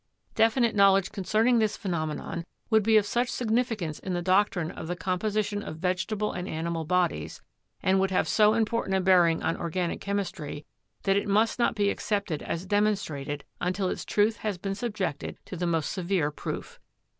Definite 0.33 0.73
knowledge 0.73 1.11
concerning 1.11 1.59
this 1.59 1.77
phenomenon 1.77 2.43
would 2.71 2.81
be 2.81 2.97
of 2.97 3.05
such 3.05 3.29
significance 3.29 3.99
in 3.99 4.13
the 4.13 4.21
doctrine 4.23 4.71
of 4.71 4.87
the 4.87 4.95
composition 4.95 5.61
of 5.61 5.77
vege 5.77 6.07
table 6.07 6.31
and 6.33 6.47
animal 6.47 6.85
bodies, 6.85 7.39
and 7.83 7.99
would 7.99 8.09
have 8.09 8.27
so 8.27 8.55
important 8.55 8.95
a 8.95 9.01
bearing 9.01 9.43
on 9.43 9.55
organic 9.55 10.01
chemistry, 10.01 10.65
that 11.03 11.17
it 11.17 11.27
must 11.27 11.59
not 11.59 11.75
be 11.75 11.91
accepted 11.91 12.41
as 12.41 12.65
demonstrated 12.65 13.43
until 13.59 13.89
its 13.89 14.03
truth 14.03 14.37
has 14.37 14.57
been 14.57 14.73
subjected 14.73 15.37
to 15.45 15.55
the 15.55 15.67
most 15.67 15.91
severe 15.91 16.31
proof. 16.31 16.79